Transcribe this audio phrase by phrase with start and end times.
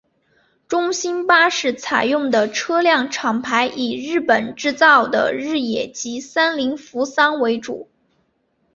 [0.67, 7.87] 中兴巴士采用的车辆厂牌以日本制造的日野及三菱扶桑为主。